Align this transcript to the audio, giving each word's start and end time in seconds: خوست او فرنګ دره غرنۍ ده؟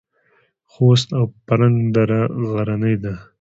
خوست 0.71 1.07
او 1.17 1.23
فرنګ 1.45 1.77
دره 1.95 2.21
غرنۍ 2.51 2.95
ده؟ 3.03 3.13